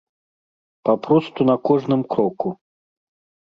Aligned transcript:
Папросту 0.85 1.41
на 1.51 1.57
кожным 1.69 2.01
кроку. 2.11 2.49